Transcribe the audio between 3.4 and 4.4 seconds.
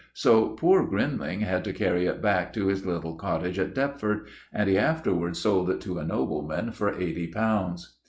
at Deptford,